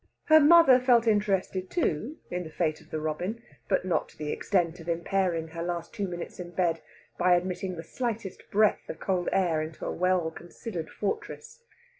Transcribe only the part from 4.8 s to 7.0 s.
impairing her last two minutes in bed